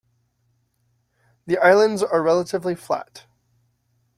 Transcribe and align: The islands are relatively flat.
The 1.45 1.59
islands 1.59 2.01
are 2.01 2.23
relatively 2.23 2.73
flat. 2.73 3.27